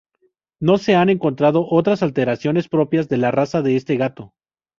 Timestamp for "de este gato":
3.61-4.33